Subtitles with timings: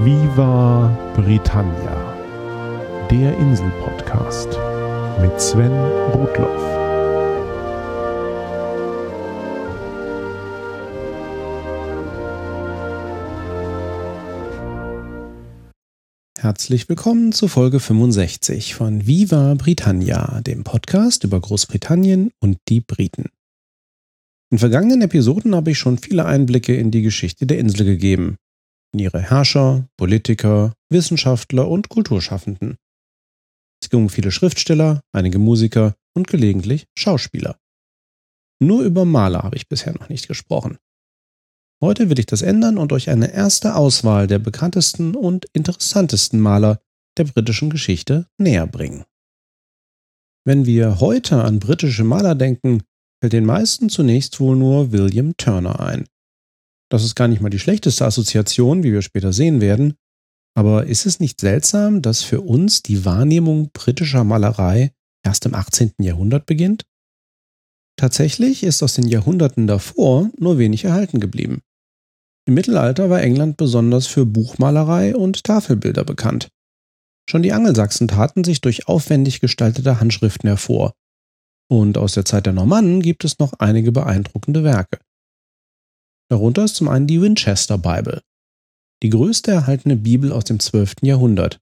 [0.00, 2.16] Viva Britannia,
[3.10, 4.46] der Insel-Podcast
[5.20, 5.72] mit Sven
[6.12, 6.62] Rudloff.
[16.38, 23.30] Herzlich willkommen zu Folge 65 von Viva Britannia, dem Podcast über Großbritannien und die Briten.
[24.52, 28.36] In vergangenen Episoden habe ich schon viele Einblicke in die Geschichte der Insel gegeben,
[28.94, 32.76] ihre Herrscher, Politiker, Wissenschaftler und Kulturschaffenden.
[33.82, 37.58] Es ging um viele Schriftsteller, einige Musiker und gelegentlich Schauspieler.
[38.60, 40.78] Nur über Maler habe ich bisher noch nicht gesprochen.
[41.80, 46.80] Heute will ich das ändern und euch eine erste Auswahl der bekanntesten und interessantesten Maler
[47.16, 49.04] der britischen Geschichte näher bringen.
[50.44, 52.82] Wenn wir heute an britische Maler denken,
[53.20, 56.08] fällt den meisten zunächst wohl nur William Turner ein.
[56.90, 59.94] Das ist gar nicht mal die schlechteste Assoziation, wie wir später sehen werden,
[60.54, 64.92] aber ist es nicht seltsam, dass für uns die Wahrnehmung britischer Malerei
[65.24, 65.92] erst im 18.
[66.00, 66.84] Jahrhundert beginnt?
[67.96, 71.60] Tatsächlich ist aus den Jahrhunderten davor nur wenig erhalten geblieben.
[72.46, 76.48] Im Mittelalter war England besonders für Buchmalerei und Tafelbilder bekannt.
[77.28, 80.94] Schon die Angelsachsen taten sich durch aufwendig gestaltete Handschriften hervor.
[81.70, 84.98] Und aus der Zeit der Normannen gibt es noch einige beeindruckende Werke.
[86.30, 88.22] Darunter ist zum einen die Winchester Bible,
[89.02, 90.96] die größte erhaltene Bibel aus dem 12.
[91.02, 91.58] Jahrhundert,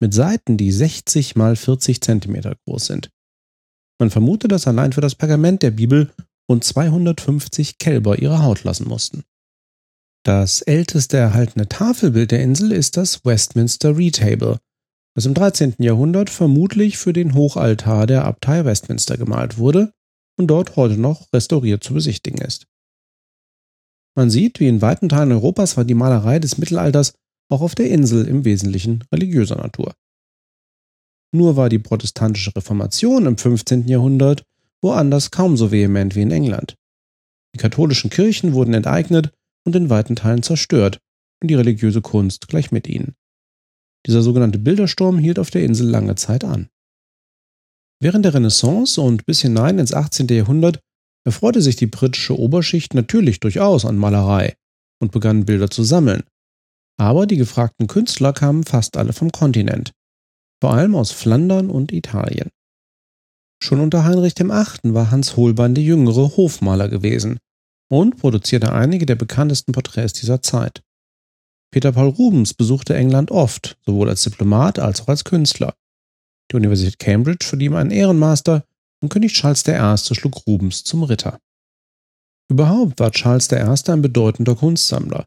[0.00, 3.10] mit Seiten, die 60 mal 40 Zentimeter groß sind.
[3.98, 6.12] Man vermutet, dass allein für das Pergament der Bibel
[6.50, 9.24] rund 250 Kälber ihre Haut lassen mussten.
[10.24, 14.58] Das älteste erhaltene Tafelbild der Insel ist das Westminster Retable,
[15.14, 15.76] das im 13.
[15.78, 19.92] Jahrhundert vermutlich für den Hochaltar der Abtei Westminster gemalt wurde
[20.36, 22.66] und dort heute noch restauriert zu besichtigen ist.
[24.18, 27.14] Man sieht, wie in weiten Teilen Europas war die Malerei des Mittelalters
[27.48, 29.94] auch auf der Insel im Wesentlichen religiöser Natur.
[31.32, 33.86] Nur war die protestantische Reformation im 15.
[33.86, 34.42] Jahrhundert
[34.82, 36.74] woanders kaum so vehement wie in England.
[37.54, 39.32] Die katholischen Kirchen wurden enteignet
[39.64, 40.98] und in weiten Teilen zerstört
[41.40, 43.14] und die religiöse Kunst gleich mit ihnen.
[44.04, 46.68] Dieser sogenannte Bildersturm hielt auf der Insel lange Zeit an.
[48.00, 50.26] Während der Renaissance und bis hinein ins 18.
[50.26, 50.80] Jahrhundert
[51.24, 54.54] erfreute sich die britische Oberschicht natürlich durchaus an Malerei
[55.00, 56.24] und begann Bilder zu sammeln.
[56.98, 59.92] Aber die gefragten Künstler kamen fast alle vom Kontinent,
[60.60, 62.50] vor allem aus Flandern und Italien.
[63.62, 64.94] Schon unter Heinrich VIII.
[64.94, 67.38] war Hans Holbein der jüngere Hofmaler gewesen
[67.90, 70.82] und produzierte einige der bekanntesten Porträts dieser Zeit.
[71.70, 75.74] Peter Paul Rubens besuchte England oft, sowohl als Diplomat als auch als Künstler.
[76.50, 78.64] Die Universität Cambridge verlieh ihm einen Ehrenmaster
[79.02, 80.14] und König Charles I.
[80.14, 81.38] schlug Rubens zum Ritter.
[82.50, 83.56] Überhaupt war Charles I.
[83.90, 85.26] ein bedeutender Kunstsammler.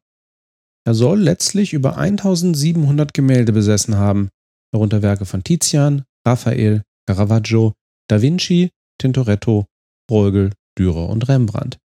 [0.85, 4.29] Er soll letztlich über 1700 Gemälde besessen haben,
[4.73, 7.73] darunter Werke von Tizian, Raphael, Caravaggio,
[8.09, 9.65] Da Vinci, Tintoretto,
[10.07, 11.77] Bruegel, Dürer und Rembrandt.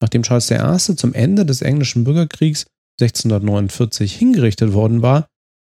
[0.00, 0.96] Nachdem Charles I.
[0.96, 2.66] zum Ende des englischen Bürgerkriegs
[3.00, 5.28] 1649 hingerichtet worden war,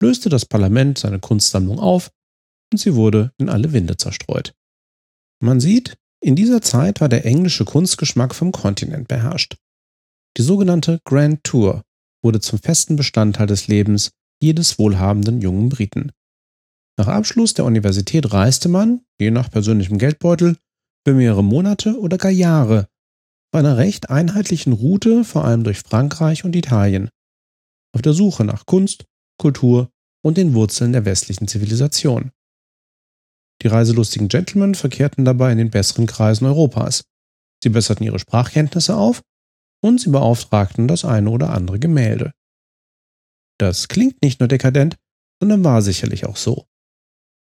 [0.02, 2.10] löste das Parlament seine Kunstsammlung auf
[2.72, 4.52] und sie wurde in alle Winde zerstreut.
[5.42, 9.56] Man sieht, in dieser Zeit war der englische Kunstgeschmack vom Kontinent beherrscht.
[10.36, 11.82] Die sogenannte Grand Tour
[12.22, 16.12] wurde zum festen Bestandteil des Lebens jedes wohlhabenden jungen Briten.
[16.96, 20.56] Nach Abschluss der Universität reiste man, je nach persönlichem Geldbeutel,
[21.04, 22.86] für mehrere Monate oder gar Jahre
[23.52, 27.10] auf einer recht einheitlichen Route, vor allem durch Frankreich und Italien,
[27.92, 29.06] auf der Suche nach Kunst,
[29.38, 29.90] Kultur
[30.24, 32.30] und den Wurzeln der westlichen Zivilisation.
[33.60, 37.04] Die reiselustigen Gentlemen verkehrten dabei in den besseren Kreisen Europas.
[37.62, 39.22] Sie besserten ihre Sprachkenntnisse auf
[39.82, 42.32] und sie beauftragten das eine oder andere Gemälde.
[43.58, 44.96] Das klingt nicht nur dekadent,
[45.40, 46.66] sondern war sicherlich auch so.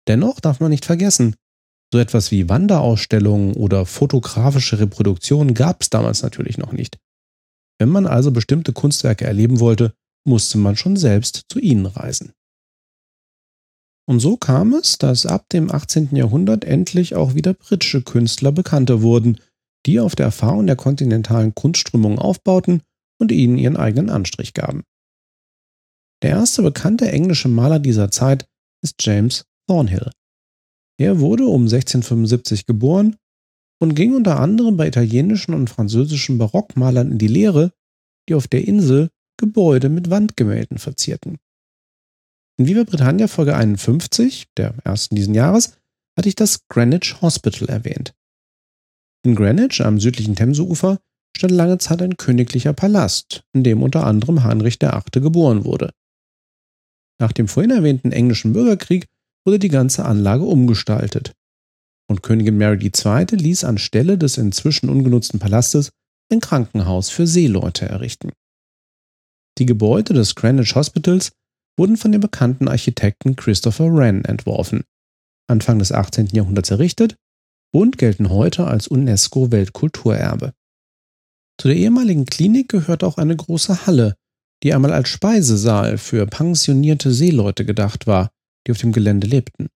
[0.07, 1.35] Dennoch darf man nicht vergessen,
[1.91, 6.97] so etwas wie Wanderausstellungen oder fotografische Reproduktionen gab es damals natürlich noch nicht.
[7.79, 9.93] Wenn man also bestimmte Kunstwerke erleben wollte,
[10.25, 12.33] musste man schon selbst zu ihnen reisen.
[14.09, 16.15] Und so kam es, dass ab dem 18.
[16.15, 19.39] Jahrhundert endlich auch wieder britische Künstler bekannter wurden,
[19.85, 22.81] die auf der Erfahrung der kontinentalen Kunstströmungen aufbauten
[23.19, 24.83] und ihnen ihren eigenen Anstrich gaben.
[26.23, 28.47] Der erste bekannte englische Maler dieser Zeit
[28.81, 30.11] ist James Thornhill.
[30.99, 33.17] Er wurde um 1675 geboren
[33.79, 37.71] und ging unter anderem bei italienischen und französischen Barockmalern in die Lehre,
[38.27, 41.37] die auf der Insel Gebäude mit Wandgemälden verzierten.
[42.59, 45.77] In Viva Britannia Folge 51, der ersten diesen Jahres,
[46.17, 48.15] hatte ich das Greenwich Hospital erwähnt.
[49.23, 50.99] In Greenwich am südlichen Themseufer
[51.35, 55.21] stand lange Zeit ein königlicher Palast, in dem unter anderem Heinrich VIII.
[55.21, 55.91] geboren wurde.
[57.19, 59.05] Nach dem vorhin erwähnten englischen Bürgerkrieg
[59.45, 61.33] wurde die ganze Anlage umgestaltet.
[62.09, 63.25] Und Königin Mary II.
[63.29, 65.91] ließ anstelle des inzwischen ungenutzten Palastes
[66.31, 68.31] ein Krankenhaus für Seeleute errichten.
[69.59, 71.31] Die Gebäude des Greenwich Hospitals
[71.77, 74.83] wurden von dem bekannten Architekten Christopher Wren entworfen,
[75.47, 76.27] Anfang des 18.
[76.27, 77.15] Jahrhunderts errichtet
[77.73, 80.53] und gelten heute als UNESCO-Weltkulturerbe.
[81.59, 84.15] Zu der ehemaligen Klinik gehört auch eine große Halle,
[84.63, 88.31] die einmal als Speisesaal für pensionierte Seeleute gedacht war,
[88.65, 89.67] die auf dem Gelände lebten.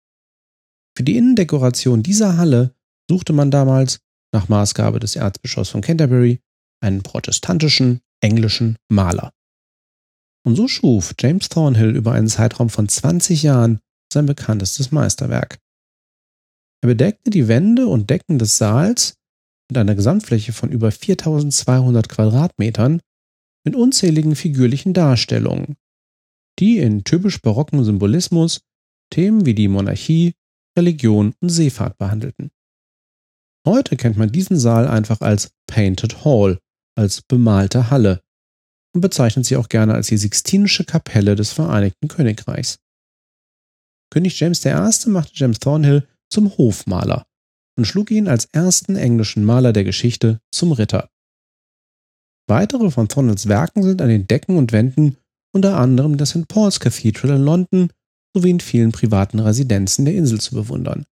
[0.97, 2.75] Für die Innendekoration dieser Halle
[3.08, 4.00] suchte man damals,
[4.32, 6.41] nach Maßgabe des Erzbischofs von Canterbury,
[6.81, 9.32] einen protestantischen englischen Maler.
[10.47, 13.81] Und so schuf James Thornhill über einen Zeitraum von 20 Jahren
[14.13, 15.59] sein bekanntestes Meisterwerk.
[16.83, 19.15] Er bedeckte die Wände und Decken des Saals
[19.71, 23.01] mit einer Gesamtfläche von über 4200 Quadratmetern
[23.65, 25.77] mit unzähligen figürlichen Darstellungen,
[26.59, 28.63] die in typisch barocken Symbolismus
[29.13, 30.35] Themen wie die Monarchie,
[30.79, 32.51] Religion und Seefahrt behandelten.
[33.67, 36.59] Heute kennt man diesen Saal einfach als Painted Hall,
[36.97, 38.23] als bemalte Halle
[38.95, 42.79] und bezeichnet sie auch gerne als die Sixtinische Kapelle des Vereinigten Königreichs.
[44.13, 45.09] König James I.
[45.09, 47.27] machte James Thornhill zum Hofmaler
[47.77, 51.09] und schlug ihn als ersten englischen Maler der Geschichte zum Ritter.
[52.49, 55.17] Weitere von Thornhills Werken sind an den Decken und Wänden
[55.53, 56.49] unter anderem das St.
[56.49, 57.93] Paul's Cathedral in London
[58.35, 61.07] sowie in vielen privaten Residenzen der Insel zu bewundern.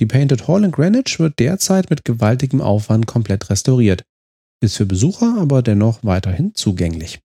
[0.00, 4.04] Die Painted Hall in Greenwich wird derzeit mit gewaltigem Aufwand komplett restauriert,
[4.60, 7.20] ist für Besucher aber dennoch weiterhin zugänglich.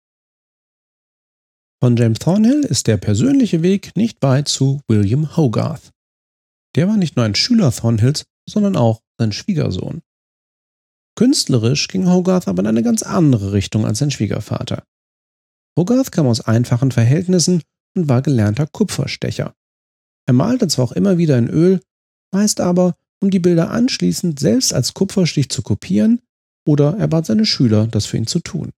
[1.81, 5.91] Von James Thornhill ist der persönliche Weg nicht weit zu William Hogarth.
[6.75, 10.01] Der war nicht nur ein Schüler Thornhills, sondern auch sein Schwiegersohn.
[11.15, 14.83] Künstlerisch ging Hogarth aber in eine ganz andere Richtung als sein Schwiegervater.
[15.77, 17.61] Hogarth kam aus einfachen Verhältnissen
[17.95, 19.53] und war gelernter Kupferstecher.
[20.25, 21.81] Er malte zwar auch immer wieder in Öl,
[22.31, 26.21] meist aber, um die Bilder anschließend selbst als Kupferstich zu kopieren,
[26.67, 28.71] oder er bat seine Schüler, das für ihn zu tun.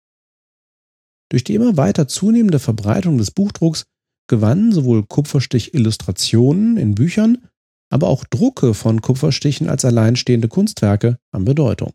[1.30, 3.86] Durch die immer weiter zunehmende Verbreitung des Buchdrucks
[4.28, 7.48] gewannen sowohl Kupferstich-Illustrationen in Büchern,
[7.92, 11.94] aber auch Drucke von Kupferstichen als alleinstehende Kunstwerke an Bedeutung.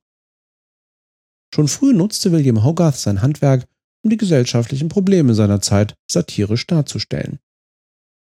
[1.54, 3.66] Schon früh nutzte William Hogarth sein Handwerk,
[4.04, 7.38] um die gesellschaftlichen Probleme seiner Zeit satirisch darzustellen.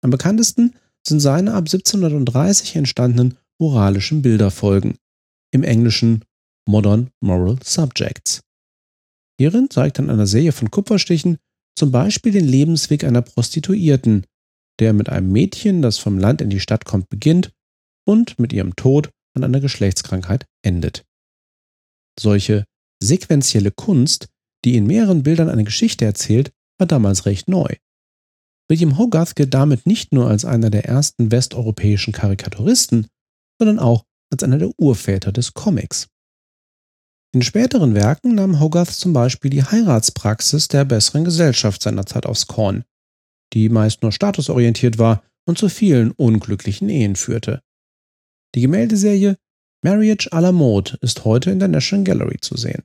[0.03, 0.75] Am bekanntesten
[1.05, 4.97] sind seine ab 1730 entstandenen moralischen Bilderfolgen,
[5.51, 6.23] im Englischen
[6.67, 8.41] Modern Moral Subjects.
[9.39, 11.37] Hierin zeigt in einer Serie von Kupferstichen
[11.77, 14.25] zum Beispiel den Lebensweg einer Prostituierten,
[14.79, 17.51] der mit einem Mädchen, das vom Land in die Stadt kommt, beginnt
[18.05, 21.05] und mit ihrem Tod an einer Geschlechtskrankheit endet.
[22.19, 22.65] Solche
[23.01, 24.27] sequentielle Kunst,
[24.65, 27.75] die in mehreren Bildern eine Geschichte erzählt, war damals recht neu.
[28.69, 33.07] William Hogarth gilt damit nicht nur als einer der ersten westeuropäischen Karikaturisten,
[33.59, 36.07] sondern auch als einer der Urväter des Comics.
[37.37, 42.47] In späteren Werken nahm Hogarth zum Beispiel die Heiratspraxis der besseren Gesellschaft seiner Zeit aufs
[42.47, 42.83] Korn,
[43.53, 47.61] die meist nur statusorientiert war und zu vielen unglücklichen Ehen führte.
[48.55, 49.37] Die Gemäldeserie
[49.83, 52.81] Marriage à la Mode ist heute in der National Gallery zu sehen.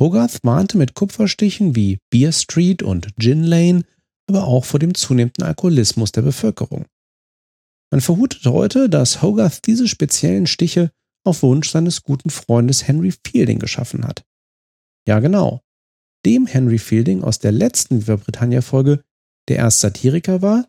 [0.00, 3.82] Hogarth warnte mit Kupferstichen wie Beer Street und Gin Lane
[4.28, 6.86] aber auch vor dem zunehmenden Alkoholismus der Bevölkerung.
[7.90, 10.92] Man vermutet heute, dass Hogarth diese speziellen Stiche
[11.24, 14.24] auf Wunsch seines guten Freundes Henry Fielding geschaffen hat.
[15.06, 15.62] Ja, genau.
[16.24, 19.02] Dem Henry Fielding aus der letzten Viva Britannia-Folge,
[19.48, 20.68] der erst Satiriker war,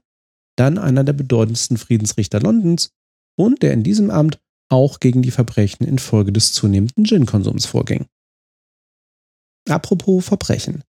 [0.56, 2.92] dann einer der bedeutendsten Friedensrichter Londons
[3.36, 8.08] und der in diesem Amt auch gegen die Verbrechen infolge des zunehmenden Gin-Konsums vorging.
[9.70, 10.84] Apropos Verbrechen.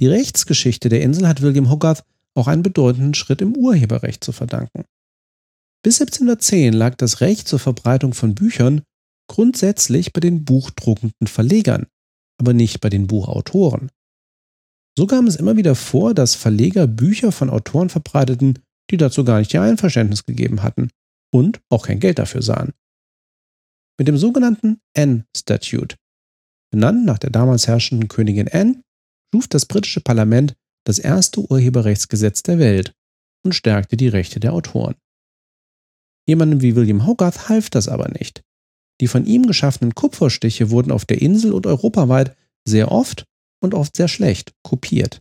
[0.00, 4.84] Die Rechtsgeschichte der Insel hat William Hogarth auch einen bedeutenden Schritt im Urheberrecht zu verdanken.
[5.84, 8.82] Bis 1710 lag das Recht zur Verbreitung von Büchern
[9.30, 11.86] grundsätzlich bei den buchdruckenden Verlegern,
[12.40, 13.90] aber nicht bei den Buchautoren.
[14.96, 18.60] So kam es immer wieder vor, dass Verleger Bücher von Autoren verbreiteten,
[18.90, 20.88] die dazu gar nicht ihr Einverständnis gegeben hatten
[21.30, 22.72] und auch kein Geld dafür sahen.
[23.98, 25.96] Mit dem sogenannten Anne Statute,
[26.70, 28.82] benannt nach der damals herrschenden Königin Anne,
[29.34, 30.54] schuf das britische Parlament
[30.86, 32.94] das erste Urheberrechtsgesetz der Welt
[33.44, 34.94] und stärkte die Rechte der Autoren.
[36.26, 38.42] Jemandem wie William Hogarth half das aber nicht.
[39.00, 43.24] Die von ihm geschaffenen Kupferstiche wurden auf der Insel und europaweit sehr oft
[43.60, 45.20] und oft sehr schlecht kopiert.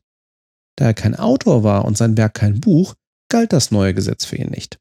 [0.77, 2.95] Da er kein Autor war und sein Werk kein Buch,
[3.29, 4.79] galt das neue Gesetz für ihn nicht.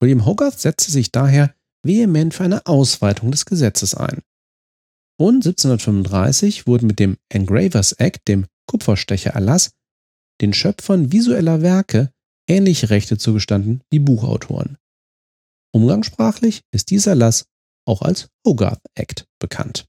[0.00, 1.54] William Hogarth setzte sich daher
[1.84, 4.22] vehement für eine Ausweitung des Gesetzes ein.
[5.20, 9.70] Und 1735 wurden mit dem Engravers Act, dem Kupferstechererlass,
[10.40, 12.12] den Schöpfern visueller Werke
[12.48, 14.78] ähnliche Rechte zugestanden wie Buchautoren.
[15.72, 17.46] Umgangssprachlich ist dieser Erlass
[17.86, 19.86] auch als Hogarth Act bekannt.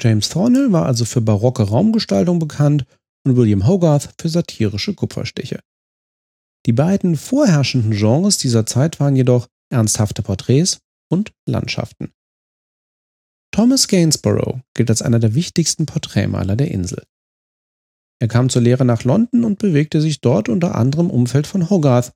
[0.00, 2.84] James Thornhill war also für barocke Raumgestaltung bekannt
[3.24, 5.60] und William Hogarth für satirische Kupferstiche.
[6.66, 12.12] Die beiden vorherrschenden Genres dieser Zeit waren jedoch ernsthafte Porträts und Landschaften.
[13.52, 17.04] Thomas Gainsborough gilt als einer der wichtigsten Porträtmaler der Insel.
[18.18, 21.70] Er kam zur Lehre nach London und bewegte sich dort unter anderem im Umfeld von
[21.70, 22.12] Hogarth,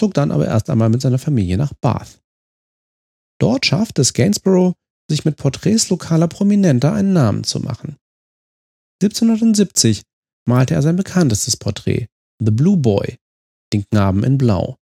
[0.00, 2.22] zog dann aber erst einmal mit seiner Familie nach Bath.
[3.38, 4.74] Dort schaffte es Gainsborough,
[5.10, 7.96] sich mit Porträts lokaler Prominenter einen Namen zu machen.
[9.02, 10.02] 1770
[10.48, 12.06] malte er sein bekanntestes Porträt,
[12.42, 13.18] The Blue Boy,
[13.72, 14.76] den Knaben in Blau.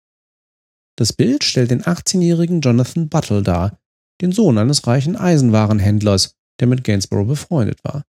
[0.97, 3.79] Das Bild stellt den 18-jährigen Jonathan Buttle dar,
[4.21, 8.03] den Sohn eines reichen Eisenwarenhändlers, der mit Gainsborough befreundet war.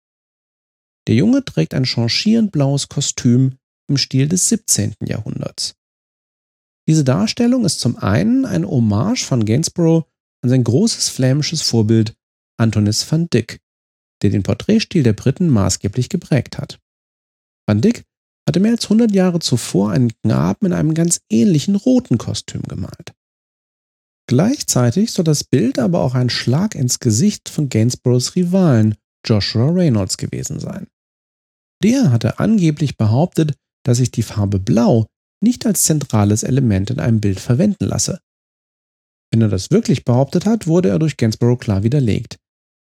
[1.08, 3.58] Der Junge trägt ein changierend blaues Kostüm
[3.90, 4.96] im Stil des 17.
[5.06, 5.78] Jahrhunderts.
[6.88, 10.06] Diese Darstellung ist zum einen eine Hommage von Gainsborough
[10.42, 12.16] an sein großes flämisches Vorbild
[12.58, 13.60] Antonis van Dyck,
[14.22, 16.80] der den Porträtstil der Briten maßgeblich geprägt hat.
[17.68, 18.06] Van Dyck
[18.48, 23.14] hatte mehr als 100 Jahre zuvor einen Knaben in einem ganz ähnlichen roten Kostüm gemalt.
[24.30, 30.18] Gleichzeitig soll das Bild aber auch ein Schlag ins Gesicht von Gainsboroughs Rivalen Joshua Reynolds
[30.18, 30.88] gewesen sein.
[31.84, 35.08] Der hatte angeblich behauptet, dass sich die Farbe Blau
[35.42, 38.20] nicht als zentrales Element in einem Bild verwenden lasse.
[39.32, 42.38] Wenn er das wirklich behauptet hat, wurde er durch Gainsborough klar widerlegt.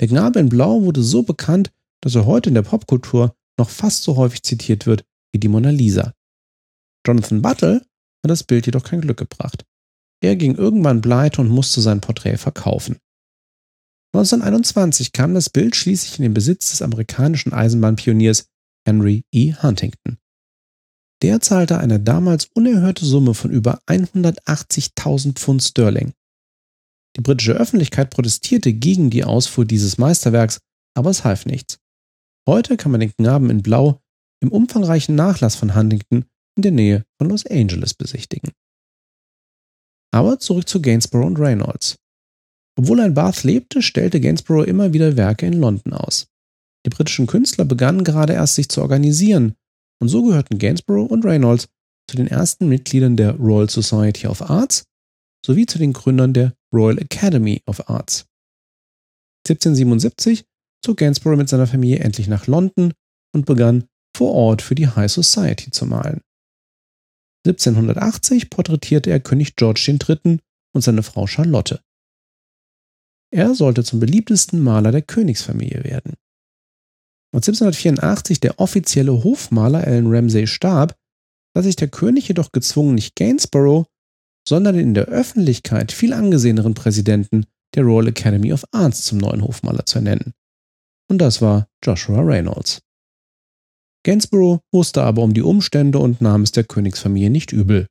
[0.01, 1.71] Der Knabe in Blau wurde so bekannt,
[2.03, 5.71] dass er heute in der Popkultur noch fast so häufig zitiert wird wie die Mona
[5.71, 6.15] Lisa.
[7.07, 9.65] Jonathan Buttle hat das Bild jedoch kein Glück gebracht.
[10.23, 12.99] Er ging irgendwann pleite und musste sein Porträt verkaufen.
[14.15, 18.47] 1921 kam das Bild schließlich in den Besitz des amerikanischen Eisenbahnpioniers
[18.87, 19.55] Henry E.
[19.55, 20.19] Huntington.
[21.23, 26.13] Der zahlte eine damals unerhörte Summe von über 180.000 Pfund Sterling.
[27.17, 30.59] Die britische Öffentlichkeit protestierte gegen die Ausfuhr dieses Meisterwerks,
[30.95, 31.79] aber es half nichts.
[32.49, 34.01] Heute kann man den Knaben in Blau
[34.41, 36.25] im umfangreichen Nachlass von Huntington
[36.57, 38.51] in der Nähe von Los Angeles besichtigen.
[40.13, 41.97] Aber zurück zu Gainsborough und Reynolds.
[42.77, 46.27] Obwohl er in Bath lebte, stellte Gainsborough immer wieder Werke in London aus.
[46.85, 49.55] Die britischen Künstler begannen gerade erst sich zu organisieren,
[50.03, 51.69] und so gehörten Gainsborough und Reynolds
[52.11, 54.83] zu den ersten Mitgliedern der Royal Society of Arts
[55.47, 58.27] sowie zu den Gründern der Royal Academy of Arts.
[59.49, 60.45] 1777
[60.85, 62.93] zog Gainsborough mit seiner Familie endlich nach London
[63.33, 63.85] und begann
[64.17, 66.21] vor Ort für die High Society zu malen.
[67.47, 70.41] 1780 porträtierte er König George III.
[70.75, 71.81] und seine Frau Charlotte.
[73.33, 76.15] Er sollte zum beliebtesten Maler der Königsfamilie werden.
[77.35, 80.95] Als 1784 der offizielle Hofmaler Alan Ramsay starb,
[81.55, 83.87] sah sich der König jedoch gezwungen, nicht Gainsborough,
[84.47, 89.43] sondern den in der Öffentlichkeit viel angeseheneren Präsidenten der Royal Academy of Arts zum neuen
[89.43, 90.35] Hofmaler zu ernennen.
[91.09, 92.83] Und das war Joshua Reynolds.
[94.05, 97.87] Gainsborough wusste aber um die Umstände und nahm es der Königsfamilie nicht übel.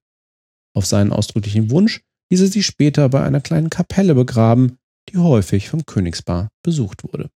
[0.76, 4.78] Auf seinen ausdrücklichen Wunsch ließ er sie später bei einer kleinen Kapelle begraben,
[5.10, 7.30] die häufig vom Königspaar besucht wurde.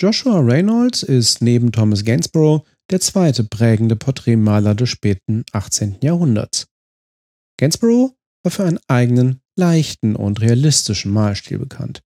[0.00, 5.98] Joshua Reynolds ist neben Thomas Gainsborough der zweite prägende Porträtmaler des späten 18.
[6.02, 6.66] Jahrhunderts.
[7.58, 12.02] Gainsborough war für einen eigenen, leichten und realistischen Malstil bekannt.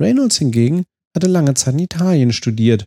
[0.00, 0.84] Reynolds hingegen
[1.14, 2.86] hatte lange Zeit in Italien studiert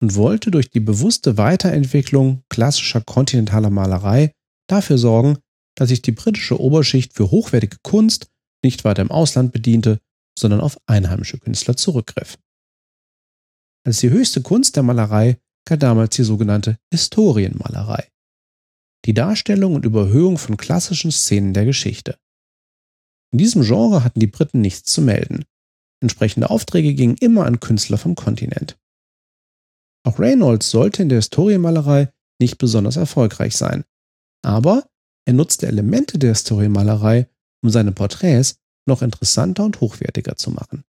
[0.00, 4.32] und wollte durch die bewusste Weiterentwicklung klassischer kontinentaler Malerei
[4.68, 5.38] dafür sorgen,
[5.76, 8.28] dass sich die britische Oberschicht für hochwertige Kunst
[8.64, 9.98] nicht weiter im Ausland bediente,
[10.38, 12.38] sondern auf einheimische Künstler zurückgriff.
[13.86, 18.08] Als die höchste Kunst der Malerei galt damals die sogenannte Historienmalerei.
[19.04, 22.18] Die Darstellung und Überhöhung von klassischen Szenen der Geschichte.
[23.32, 25.44] In diesem Genre hatten die Briten nichts zu melden.
[26.00, 28.78] Entsprechende Aufträge gingen immer an Künstler vom Kontinent.
[30.06, 33.84] Auch Reynolds sollte in der Historienmalerei nicht besonders erfolgreich sein.
[34.42, 34.86] Aber
[35.26, 37.28] er nutzte Elemente der Historienmalerei,
[37.62, 40.84] um seine Porträts noch interessanter und hochwertiger zu machen.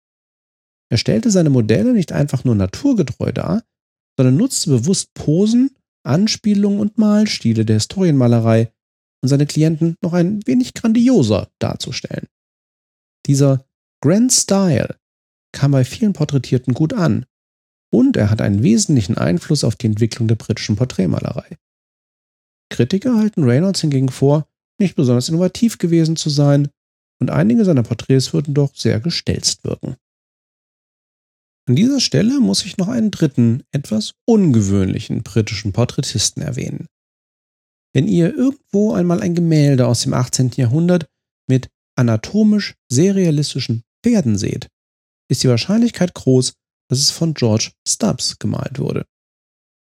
[0.92, 3.64] Er stellte seine Modelle nicht einfach nur naturgetreu dar,
[4.18, 5.72] sondern nutzte bewusst Posen,
[6.04, 8.74] Anspielungen und Malstile der Historienmalerei,
[9.24, 12.28] um seine Klienten noch ein wenig grandioser darzustellen.
[13.26, 13.66] Dieser
[14.02, 14.98] Grand Style
[15.54, 17.26] kam bei vielen Porträtierten gut an
[17.90, 21.58] und er hat einen wesentlichen Einfluss auf die Entwicklung der britischen Porträtmalerei.
[22.70, 26.70] Kritiker halten Reynolds hingegen vor, nicht besonders innovativ gewesen zu sein
[27.20, 29.96] und einige seiner Porträts würden doch sehr gestelzt wirken.
[31.68, 36.88] An dieser Stelle muss ich noch einen dritten, etwas ungewöhnlichen britischen Porträtisten erwähnen.
[37.94, 40.52] Wenn ihr irgendwo einmal ein Gemälde aus dem 18.
[40.56, 41.08] Jahrhundert
[41.48, 44.68] mit anatomisch sehr realistischen Pferden seht,
[45.30, 46.54] ist die Wahrscheinlichkeit groß,
[46.90, 49.06] dass es von George Stubbs gemalt wurde.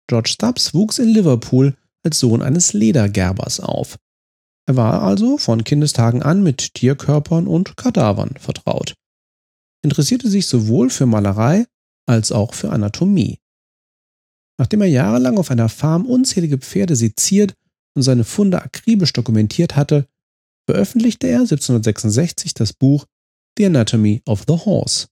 [0.07, 3.97] George Stubbs wuchs in Liverpool als Sohn eines Ledergerbers auf.
[4.67, 8.95] Er war also von Kindestagen an mit Tierkörpern und Kadavern vertraut,
[9.83, 11.65] interessierte sich sowohl für Malerei
[12.05, 13.39] als auch für Anatomie.
[14.59, 17.53] Nachdem er jahrelang auf einer Farm unzählige Pferde seziert
[17.95, 20.07] und seine Funde akribisch dokumentiert hatte,
[20.69, 23.05] veröffentlichte er 1766 das Buch
[23.57, 25.07] The Anatomy of the Horse.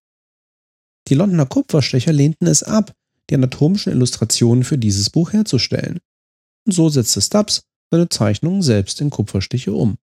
[1.07, 2.93] Die Londoner Kupferstecher lehnten es ab,
[3.29, 5.99] die anatomischen Illustrationen für dieses Buch herzustellen.
[6.65, 9.97] Und so setzte Stubbs seine Zeichnungen selbst in Kupferstiche um.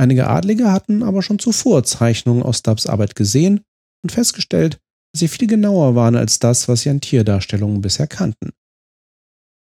[0.00, 3.60] Einige Adlige hatten aber schon zuvor Zeichnungen aus Stubbs Arbeit gesehen
[4.02, 4.80] und festgestellt,
[5.12, 8.52] dass sie viel genauer waren als das, was sie an Tierdarstellungen bisher kannten.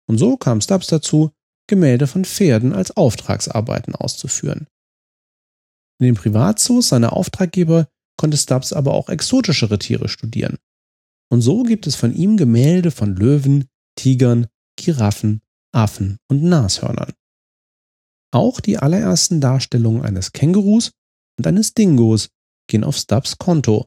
[0.10, 1.30] Und so kam Stubbs dazu,
[1.68, 4.66] Gemälde von Pferden als Auftragsarbeiten auszuführen.
[6.00, 10.58] In den Privatzoos seiner Auftraggeber konnte Stubbs aber auch exotischere Tiere studieren.
[11.32, 13.66] Und so gibt es von ihm Gemälde von Löwen,
[13.96, 17.14] Tigern, Giraffen, Affen und Nashörnern.
[18.36, 20.92] Auch die allerersten Darstellungen eines Kängurus
[21.40, 22.28] und eines Dingos
[22.68, 23.86] gehen auf Stubbs Konto.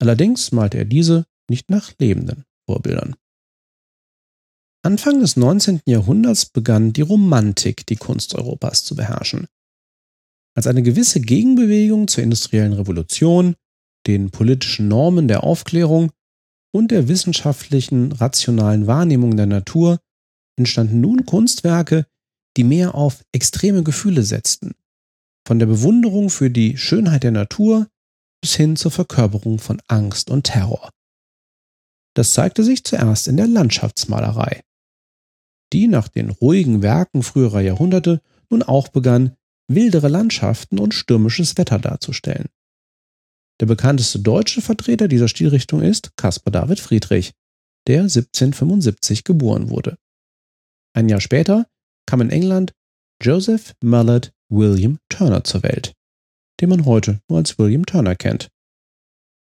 [0.00, 3.16] Allerdings malte er diese nicht nach lebenden Vorbildern.
[4.84, 5.80] Anfang des 19.
[5.84, 9.48] Jahrhunderts begann die Romantik die Kunst Europas zu beherrschen.
[10.54, 13.56] Als eine gewisse Gegenbewegung zur industriellen Revolution,
[14.06, 16.12] den politischen Normen der Aufklärung
[16.72, 19.98] und der wissenschaftlichen, rationalen Wahrnehmung der Natur
[20.56, 22.06] entstanden nun Kunstwerke,
[22.56, 24.74] die mehr auf extreme Gefühle setzten,
[25.46, 27.88] von der Bewunderung für die Schönheit der Natur
[28.40, 30.90] bis hin zur Verkörperung von Angst und Terror.
[32.14, 34.62] Das zeigte sich zuerst in der Landschaftsmalerei,
[35.72, 39.36] die nach den ruhigen Werken früherer Jahrhunderte nun auch begann,
[39.68, 42.48] wildere Landschaften und stürmisches Wetter darzustellen.
[43.60, 47.32] Der bekannteste deutsche Vertreter dieser Stilrichtung ist Caspar David Friedrich,
[47.86, 49.98] der 1775 geboren wurde.
[50.94, 51.66] Ein Jahr später
[52.06, 52.72] kam in England
[53.22, 55.94] Joseph Mallet William Turner zur Welt,
[56.60, 58.48] den man heute nur als William Turner kennt.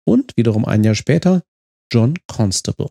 [0.07, 1.43] Und wiederum ein Jahr später
[1.93, 2.91] John Constable.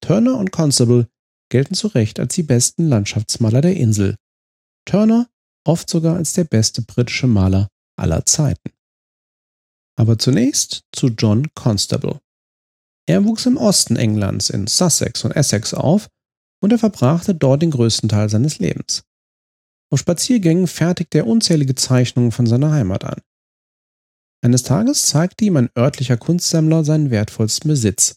[0.00, 1.08] Turner und Constable
[1.50, 4.16] gelten zu Recht als die besten Landschaftsmaler der Insel.
[4.86, 5.28] Turner
[5.66, 8.70] oft sogar als der beste britische Maler aller Zeiten.
[9.96, 12.20] Aber zunächst zu John Constable.
[13.06, 16.08] Er wuchs im Osten Englands in Sussex und Essex auf
[16.64, 19.04] und er verbrachte dort den größten Teil seines Lebens.
[19.92, 23.20] Auf Spaziergängen fertigte er unzählige Zeichnungen von seiner Heimat an.
[24.42, 28.16] Eines Tages zeigte ihm ein örtlicher Kunstsammler seinen wertvollsten Besitz,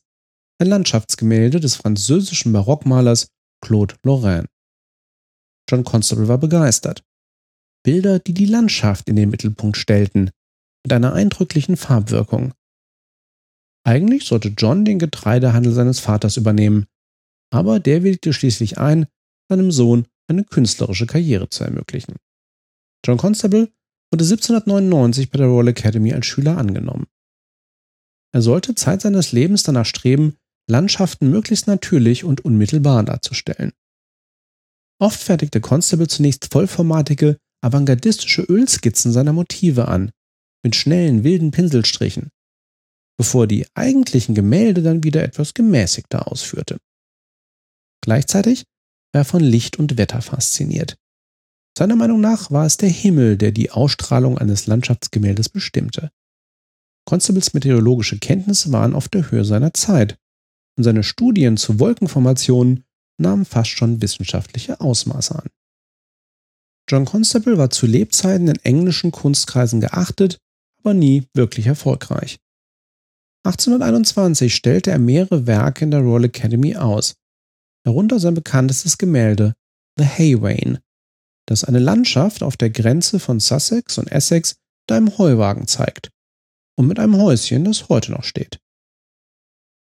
[0.61, 3.27] ein Landschaftsgemälde des französischen Barockmalers
[3.61, 4.45] Claude Lorrain.
[5.69, 7.03] John Constable war begeistert.
[7.83, 10.31] Bilder, die die Landschaft in den Mittelpunkt stellten,
[10.85, 12.53] mit einer eindrücklichen Farbwirkung.
[13.85, 16.85] Eigentlich sollte John den Getreidehandel seines Vaters übernehmen,
[17.49, 19.07] aber der willigte schließlich ein,
[19.49, 22.15] seinem Sohn eine künstlerische Karriere zu ermöglichen.
[23.05, 23.71] John Constable
[24.11, 27.07] wurde 1799 bei der Royal Academy als Schüler angenommen.
[28.33, 30.35] Er sollte Zeit seines Lebens danach streben,
[30.69, 33.71] Landschaften möglichst natürlich und unmittelbar darzustellen.
[34.99, 40.11] Oft fertigte Constable zunächst vollformatige, avantgardistische Ölskizzen seiner Motive an,
[40.63, 42.29] mit schnellen, wilden Pinselstrichen,
[43.17, 46.77] bevor die eigentlichen Gemälde dann wieder etwas gemäßigter ausführte.
[48.07, 48.63] Gleichzeitig
[49.11, 50.95] war er von Licht und Wetter fasziniert.
[51.77, 56.09] Seiner Meinung nach war es der Himmel, der die Ausstrahlung eines Landschaftsgemäldes bestimmte.
[57.05, 60.17] Constables meteorologische Kenntnisse waren auf der Höhe seiner Zeit
[60.77, 62.85] und seine Studien zu Wolkenformationen
[63.17, 65.49] nahmen fast schon wissenschaftliche Ausmaße an.
[66.89, 70.37] John Constable war zu Lebzeiten in englischen Kunstkreisen geachtet,
[70.79, 72.37] aber nie wirklich erfolgreich.
[73.43, 77.17] 1821 stellte er mehrere Werke in der Royal Academy aus,
[77.87, 79.53] darunter sein bekanntestes Gemälde
[79.97, 80.79] The Haywain,
[81.47, 86.09] das eine Landschaft auf der Grenze von Sussex und Essex mit einem Heuwagen zeigt
[86.77, 88.59] und mit einem Häuschen, das heute noch steht.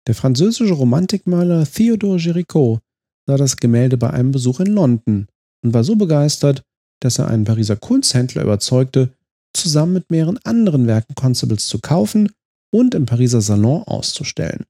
[0.08, 2.80] Der französische Romantikmaler Theodore Géricault
[3.28, 5.28] sah das Gemälde bei einem Besuch in London
[5.62, 6.64] und war so begeistert,
[7.00, 9.14] dass er einen Pariser Kunsthändler überzeugte,
[9.52, 12.32] zusammen mit mehreren anderen Werken Constables zu kaufen
[12.72, 14.64] und im Pariser Salon auszustellen.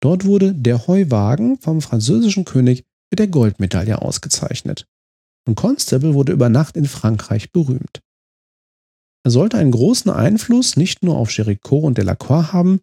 [0.00, 4.86] Dort wurde der Heuwagen vom französischen König mit der Goldmedaille ausgezeichnet.
[5.46, 8.00] Und Constable wurde über Nacht in Frankreich berühmt.
[9.24, 12.80] Er sollte einen großen Einfluss nicht nur auf Géricault und Delacroix haben,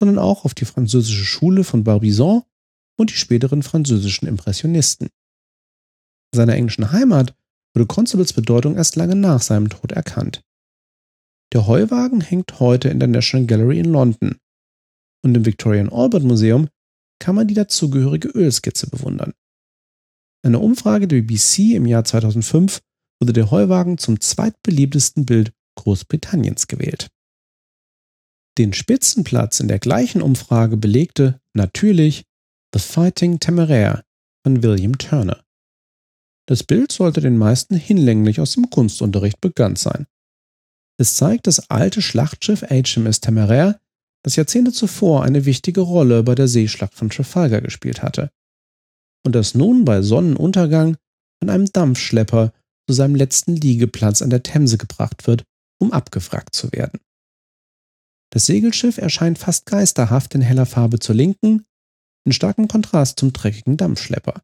[0.00, 2.42] sondern auch auf die französische Schule von Barbizon
[2.98, 5.08] und die späteren französischen Impressionisten.
[6.32, 7.34] In seiner englischen Heimat
[7.74, 10.42] wurde Constables Bedeutung erst lange nach seinem Tod erkannt.
[11.52, 14.36] Der Heuwagen hängt heute in der National Gallery in London
[15.26, 16.68] und im Victorian Albert Museum
[17.18, 19.32] kann man die dazugehörige Ölskizze bewundern.
[20.44, 22.80] Eine Umfrage der BBC im Jahr 2005
[23.20, 27.08] wurde der Heuwagen zum zweitbeliebtesten Bild Großbritanniens gewählt.
[28.56, 32.24] Den Spitzenplatz in der gleichen Umfrage belegte natürlich
[32.72, 34.04] The Fighting Temeraire
[34.44, 35.44] von William Turner.
[36.46, 40.06] Das Bild sollte den meisten hinlänglich aus dem Kunstunterricht bekannt sein.
[40.98, 43.80] Es zeigt das alte Schlachtschiff HMS Temeraire,
[44.26, 48.28] das Jahrzehnte zuvor eine wichtige Rolle bei der Seeschlacht von Trafalgar gespielt hatte
[49.24, 50.96] und das nun bei Sonnenuntergang
[51.38, 52.52] von einem Dampfschlepper
[52.88, 55.44] zu seinem letzten Liegeplatz an der Themse gebracht wird,
[55.80, 56.98] um abgefragt zu werden.
[58.32, 61.64] Das Segelschiff erscheint fast geisterhaft in heller Farbe zur Linken,
[62.24, 64.42] in starkem Kontrast zum dreckigen Dampfschlepper.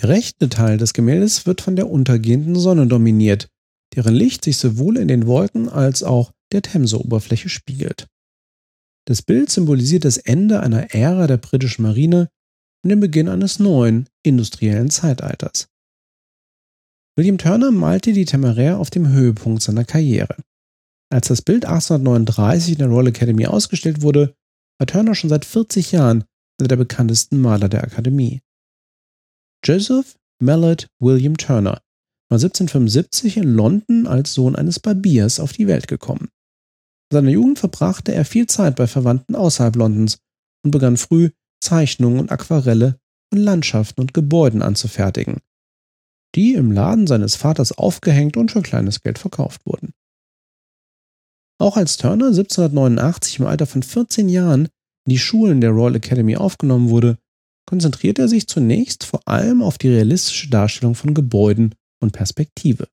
[0.00, 3.48] Der rechte Teil des Gemäldes wird von der untergehenden Sonne dominiert,
[3.94, 8.06] deren Licht sich sowohl in den Wolken als auch der Themseoberfläche spiegelt.
[9.06, 12.28] Das Bild symbolisiert das Ende einer Ära der britischen Marine
[12.82, 15.68] und den Beginn eines neuen industriellen Zeitalters.
[17.16, 20.36] William Turner malte die Temeraire auf dem Höhepunkt seiner Karriere.
[21.12, 24.34] Als das Bild 1839 in der Royal Academy ausgestellt wurde,
[24.78, 26.24] war Turner schon seit 40 Jahren
[26.58, 28.40] einer der bekanntesten Maler der Akademie.
[29.64, 31.82] Joseph Mallet William Turner
[32.30, 36.28] war 1775 in London als Sohn eines Barbiers auf die Welt gekommen.
[37.10, 40.18] In seiner Jugend verbrachte er viel Zeit bei Verwandten außerhalb Londons
[40.64, 43.00] und begann früh, Zeichnungen und Aquarelle
[43.32, 45.40] von Landschaften und Gebäuden anzufertigen,
[46.36, 49.92] die im Laden seines Vaters aufgehängt und für kleines Geld verkauft wurden.
[51.58, 54.68] Auch als Turner 1789 im Alter von 14 Jahren
[55.06, 57.18] in die Schulen der Royal Academy aufgenommen wurde,
[57.68, 62.88] konzentrierte er sich zunächst vor allem auf die realistische Darstellung von Gebäuden und Perspektive.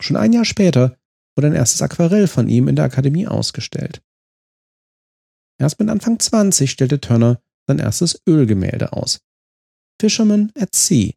[0.00, 0.98] Schon ein Jahr später
[1.36, 4.02] wurde ein erstes Aquarell von ihm in der Akademie ausgestellt.
[5.58, 9.20] Erst mit Anfang 20 stellte Turner sein erstes Ölgemälde aus.
[10.00, 11.12] Fisherman at Sea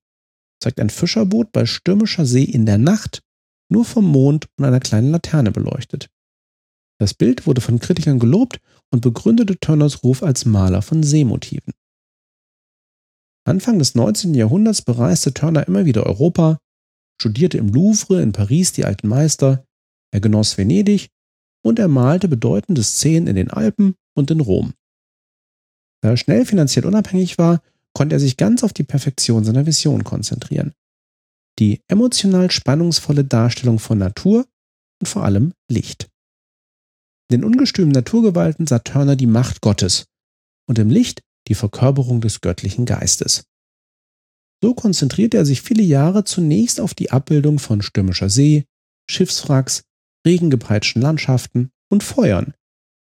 [0.62, 3.22] zeigt ein Fischerboot bei stürmischer See in der Nacht,
[3.70, 6.10] nur vom Mond und einer kleinen Laterne beleuchtet.
[7.00, 8.60] Das Bild wurde von Kritikern gelobt
[8.92, 11.74] und begründete Turners Ruf als Maler von Seemotiven.
[13.46, 14.34] Anfang des 19.
[14.34, 16.58] Jahrhunderts bereiste Turner immer wieder Europa,
[17.22, 19.67] studierte im Louvre in Paris die alten Meister,
[20.12, 21.10] er genoss Venedig
[21.64, 24.74] und er malte bedeutende Szenen in den Alpen und in Rom.
[26.02, 27.62] Da er schnell finanziell unabhängig war,
[27.94, 30.74] konnte er sich ganz auf die Perfektion seiner Vision konzentrieren.
[31.60, 34.46] Die emotional spannungsvolle Darstellung von Natur
[35.02, 36.08] und vor allem Licht.
[37.30, 40.06] In den ungestümen Naturgewalten sah Turner die Macht Gottes
[40.70, 43.44] und im Licht die Verkörperung des göttlichen Geistes.
[44.64, 48.66] So konzentrierte er sich viele Jahre zunächst auf die Abbildung von stürmischer See,
[49.10, 49.84] Schiffswracks,
[50.28, 52.54] regengepeitschten Landschaften und Feuern,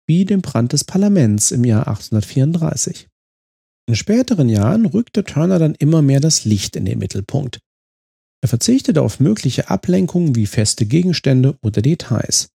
[0.08, 3.08] wie dem Brand des Parlaments im Jahr 1834.
[3.88, 7.60] In späteren Jahren rückte Turner dann immer mehr das Licht in den Mittelpunkt.
[8.41, 12.50] Er verzichtete auf mögliche Ablenkungen wie feste Gegenstände oder Details.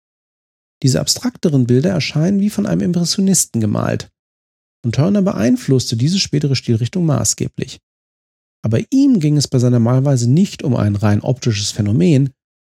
[0.83, 4.09] Diese abstrakteren Bilder erscheinen wie von einem Impressionisten gemalt.
[4.85, 7.81] Und Turner beeinflusste diese spätere Stilrichtung maßgeblich.
[8.63, 12.31] Aber ihm ging es bei seiner Malweise nicht um ein rein optisches Phänomen,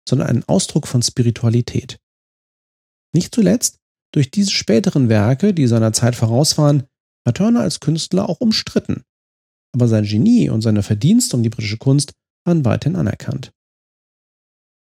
[0.09, 1.99] sondern einen Ausdruck von Spiritualität.
[3.15, 3.79] Nicht zuletzt
[4.13, 6.85] durch diese späteren Werke, die seiner Zeit voraus waren,
[7.25, 9.03] war Turner als Künstler auch umstritten.
[9.75, 12.13] Aber sein Genie und seine Verdienste um die britische Kunst
[12.47, 13.53] waren weiterhin anerkannt.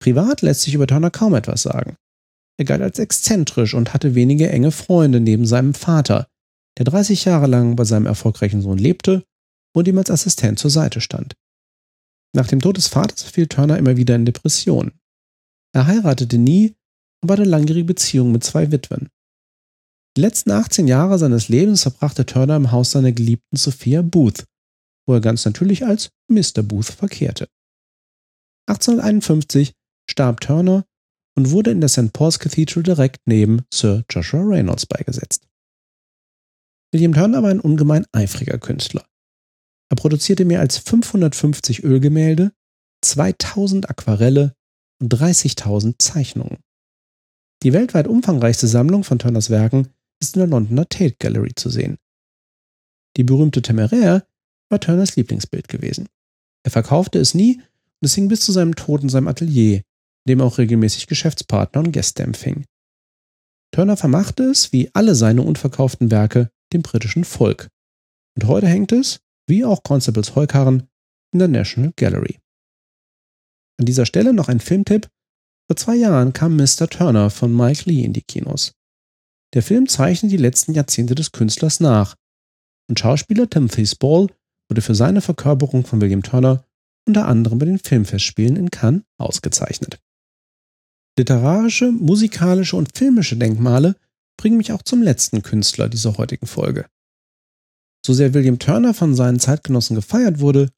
[0.01, 1.97] Privat lässt sich über Turner kaum etwas sagen.
[2.57, 6.27] Er galt als exzentrisch und hatte wenige enge Freunde neben seinem Vater,
[6.77, 9.23] der 30 Jahre lang bei seinem erfolgreichen Sohn lebte
[9.73, 11.35] und ihm als Assistent zur Seite stand.
[12.35, 14.99] Nach dem Tod des Vaters fiel Turner immer wieder in Depressionen.
[15.73, 16.75] Er heiratete nie
[17.21, 19.09] und hatte langjährige Beziehungen mit zwei Witwen.
[20.17, 24.45] Die letzten 18 Jahre seines Lebens verbrachte Turner im Haus seiner geliebten Sophia Booth,
[25.07, 26.63] wo er ganz natürlich als Mr.
[26.63, 27.47] Booth verkehrte.
[28.67, 29.73] 1851
[30.09, 30.85] starb Turner
[31.35, 32.11] und wurde in der St.
[32.13, 35.47] Paul's Cathedral direkt neben Sir Joshua Reynolds beigesetzt.
[36.91, 39.05] William Turner war ein ungemein eifriger Künstler.
[39.89, 42.51] Er produzierte mehr als 550 Ölgemälde,
[43.01, 44.55] 2000 Aquarelle
[45.01, 46.57] und 30.000 Zeichnungen.
[47.63, 49.89] Die weltweit umfangreichste Sammlung von Turners Werken
[50.21, 51.97] ist in der Londoner Tate Gallery zu sehen.
[53.17, 54.25] Die berühmte Temeraire
[54.69, 56.07] war Turners Lieblingsbild gewesen.
[56.63, 59.83] Er verkaufte es nie und es hing bis zu seinem Tod in seinem Atelier, in
[60.27, 62.65] dem er auch regelmäßig Geschäftspartner und Gäste empfing.
[63.71, 67.69] Turner vermachte es, wie alle seine unverkauften Werke, dem britischen Volk.
[68.35, 70.87] Und heute hängt es, wie auch Constables Heukarren,
[71.31, 72.39] in der National Gallery.
[73.79, 75.09] An dieser Stelle noch ein Filmtipp.
[75.67, 76.87] Vor zwei Jahren kam Mr.
[76.89, 78.73] Turner von Mike Lee in die Kinos.
[79.53, 82.15] Der Film zeichnet die letzten Jahrzehnte des Künstlers nach.
[82.89, 84.27] Und Schauspieler Timothy Spall
[84.69, 86.65] wurde für seine Verkörperung von William Turner
[87.07, 89.99] unter anderem bei den Filmfestspielen in Cannes ausgezeichnet.
[91.17, 93.95] Literarische, musikalische und filmische Denkmale
[94.37, 96.85] bringen mich auch zum letzten Künstler dieser heutigen Folge.
[98.05, 100.69] So sehr William Turner von seinen Zeitgenossen gefeiert wurde,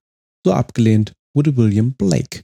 [0.46, 2.42] so abgelehnt wurde William Blake.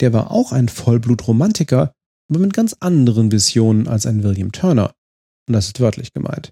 [0.00, 1.92] Der war auch ein Vollblutromantiker,
[2.28, 4.94] aber mit ganz anderen Visionen als ein William Turner.
[5.48, 6.50] Und das ist wörtlich gemeint.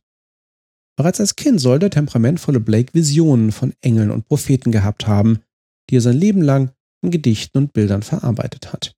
[0.96, 5.40] Bereits als Kind soll der temperamentvolle Blake Visionen von Engeln und Propheten gehabt haben,
[5.88, 8.94] die er sein Leben lang in Gedichten und Bildern verarbeitet hat.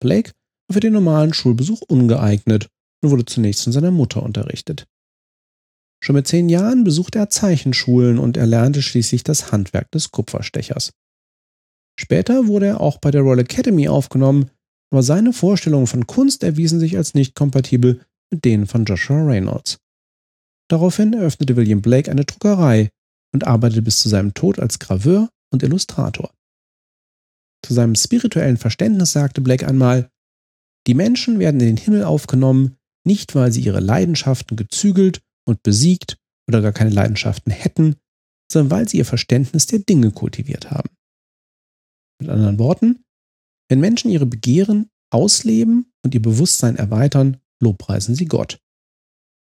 [0.00, 0.32] Blake
[0.68, 2.68] war für den normalen Schulbesuch ungeeignet
[3.02, 4.86] und wurde zunächst von seiner Mutter unterrichtet.
[6.02, 10.92] Schon mit zehn Jahren besuchte er Zeichenschulen und erlernte schließlich das Handwerk des Kupferstechers.
[11.98, 14.50] Später wurde er auch bei der Royal Academy aufgenommen,
[14.90, 18.00] aber seine Vorstellungen von Kunst erwiesen sich als nicht kompatibel
[18.32, 19.78] mit denen von Joshua Reynolds.
[20.70, 22.90] Daraufhin eröffnete William Blake eine Druckerei
[23.34, 26.32] und arbeitete bis zu seinem Tod als Graveur und Illustrator.
[27.62, 30.08] Zu seinem spirituellen Verständnis sagte Blake einmal,
[30.86, 36.16] die Menschen werden in den Himmel aufgenommen, nicht weil sie ihre Leidenschaften gezügelt und besiegt
[36.48, 37.96] oder gar keine Leidenschaften hätten,
[38.50, 40.90] sondern weil sie ihr Verständnis der Dinge kultiviert haben.
[42.20, 43.04] Mit anderen Worten,
[43.68, 48.60] wenn Menschen ihre Begehren ausleben und ihr Bewusstsein erweitern, lobpreisen sie Gott.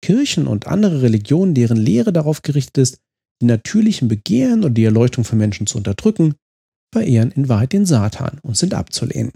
[0.02, 3.00] Kirchen und andere Religionen, deren Lehre darauf gerichtet ist,
[3.40, 6.34] die natürlichen Begehren oder die Erleuchtung von Menschen zu unterdrücken,
[6.92, 9.32] verehren in Wahrheit den Satan und sind abzulehnen.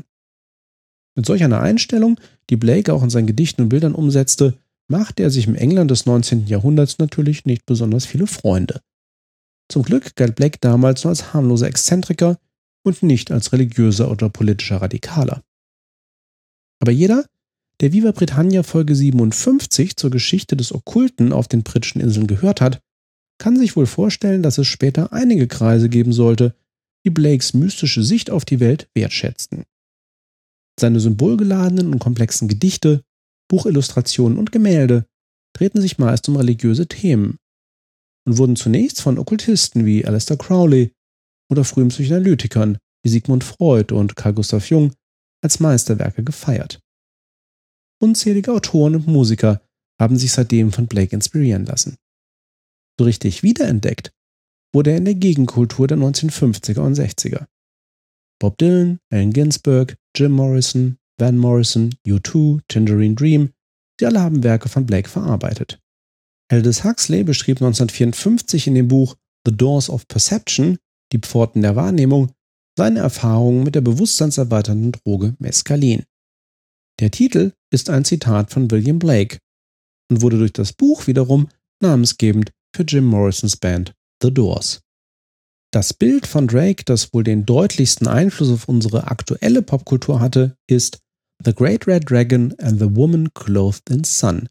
[1.17, 4.59] Mit solch einer Einstellung, die Blake auch in seinen Gedichten und Bildern umsetzte,
[4.89, 6.47] machte er sich im England des 19.
[6.47, 8.81] Jahrhunderts natürlich nicht besonders viele Freunde.
[9.69, 12.39] Zum Glück galt Blake damals nur als harmloser Exzentriker
[12.85, 15.43] und nicht als religiöser oder politischer Radikaler.
[16.81, 17.25] Aber jeder,
[17.81, 22.81] der Viva Britannia Folge 57 zur Geschichte des Okkulten auf den britischen Inseln gehört hat,
[23.39, 26.55] kann sich wohl vorstellen, dass es später einige Kreise geben sollte,
[27.05, 29.65] die Blakes mystische Sicht auf die Welt wertschätzten.
[30.79, 33.03] Seine symbolgeladenen und komplexen Gedichte,
[33.49, 35.07] Buchillustrationen und Gemälde
[35.55, 37.39] drehten sich meist um religiöse Themen
[38.27, 40.93] und wurden zunächst von Okkultisten wie Aleister Crowley
[41.51, 44.93] oder frühen Psychoanalytikern wie Sigmund Freud und Carl Gustav Jung
[45.43, 46.81] als Meisterwerke gefeiert.
[48.03, 49.63] Unzählige Autoren und Musiker
[50.01, 51.97] haben sich seitdem von Blake inspirieren lassen.
[52.99, 54.13] So richtig wiederentdeckt
[54.75, 57.47] wurde er in der Gegenkultur der 1950er und 60er.
[58.39, 63.53] Bob Dylan, Allen Ginsberg, Jim Morrison, Van Morrison, U2, Tangerine Dream,
[63.99, 65.81] sie alle haben Werke von Blake verarbeitet.
[66.49, 70.79] Aldous Huxley beschrieb 1954 in dem Buch The Doors of Perception,
[71.13, 72.33] die Pforten der Wahrnehmung,
[72.77, 76.05] seine Erfahrungen mit der bewusstseinserweiternden Droge Mescalin.
[77.01, 79.39] Der Titel ist ein Zitat von William Blake
[80.11, 81.49] und wurde durch das Buch wiederum
[81.83, 84.81] namensgebend für Jim Morrisons Band The Doors.
[85.73, 91.01] Das Bild von Drake, das wohl den deutlichsten Einfluss auf unsere aktuelle Popkultur hatte, ist
[91.45, 94.49] The Great Red Dragon and the Woman Clothed in Sun.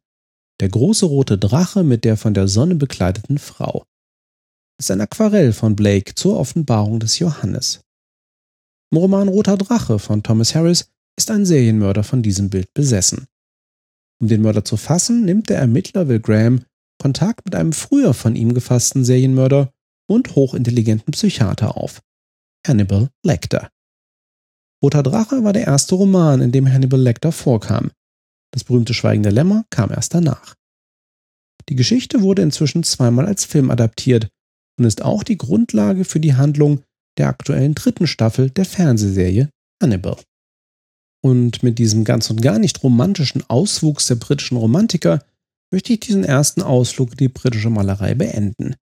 [0.61, 3.85] Der große rote Drache mit der von der Sonne bekleideten Frau.
[4.79, 7.81] Ist ein Aquarell von Blake zur Offenbarung des Johannes.
[8.91, 13.27] Im Roman Roter Drache von Thomas Harris ist ein Serienmörder von diesem Bild besessen.
[14.21, 16.63] Um den Mörder zu fassen, nimmt der Ermittler Will Graham
[17.01, 19.73] Kontakt mit einem früher von ihm gefassten Serienmörder
[20.07, 22.01] und hochintelligenten Psychiater auf,
[22.65, 23.69] Hannibal Lecter.
[24.83, 27.91] Roter Drache war der erste Roman, in dem Hannibal Lecter vorkam.
[28.51, 30.55] Das berühmte Schweigen der Lämmer kam erst danach.
[31.69, 34.29] Die Geschichte wurde inzwischen zweimal als Film adaptiert
[34.77, 36.81] und ist auch die Grundlage für die Handlung
[37.17, 39.49] der aktuellen dritten Staffel der Fernsehserie
[39.81, 40.17] Hannibal.
[41.23, 45.23] Und mit diesem ganz und gar nicht romantischen Auswuchs der britischen Romantiker
[45.71, 48.75] möchte ich diesen ersten Ausflug in die britische Malerei beenden.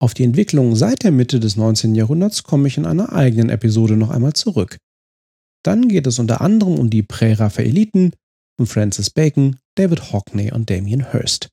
[0.00, 1.94] Auf die Entwicklung seit der Mitte des 19.
[1.94, 4.78] Jahrhunderts komme ich in einer eigenen Episode noch einmal zurück.
[5.64, 8.12] Dann geht es unter anderem um die Prä-Raphaeliten,
[8.58, 11.48] um Francis Bacon, David Hockney und Damien Hirst.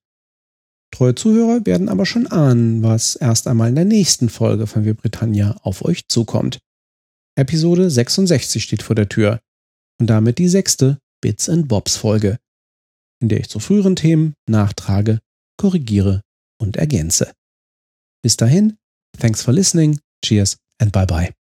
[0.92, 4.96] Treue Zuhörer werden aber schon ahnen, was erst einmal in der nächsten Folge von Wir
[4.96, 6.60] Britannia auf euch zukommt.
[7.38, 9.40] Episode 66 steht vor der Tür
[10.00, 12.40] und damit die sechste Bits and Bobs Folge
[13.22, 15.20] in der ich zu früheren Themen nachtrage,
[15.58, 16.22] korrigiere
[16.60, 17.32] und ergänze.
[18.24, 18.78] Bis dahin,
[19.18, 21.39] thanks for listening, cheers and bye bye.